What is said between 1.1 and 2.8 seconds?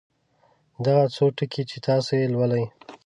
څو ټکي چې تاسې یې لولئ.